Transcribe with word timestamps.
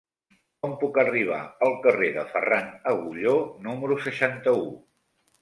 Com 0.61 0.71
puc 0.83 0.95
arribar 1.01 1.41
al 1.67 1.75
carrer 1.83 2.09
de 2.15 2.23
Ferran 2.31 2.73
Agulló 2.93 3.35
número 3.69 4.01
seixanta-u? 4.09 4.67